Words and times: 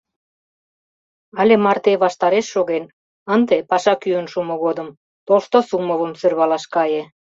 Але 1.39 1.55
марте 1.65 1.91
ваштареш 2.03 2.45
шоген, 2.53 2.83
ынде, 3.33 3.57
паша 3.69 3.93
кӱын 4.01 4.25
шумо 4.31 4.55
годым, 4.63 4.89
Толстосумовым 5.27 6.11
сӧрвалаш 6.19 6.63
кае... 6.75 7.03